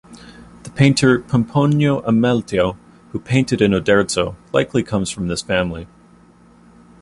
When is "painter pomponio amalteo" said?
0.71-2.75